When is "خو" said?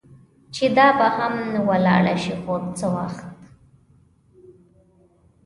2.41-2.53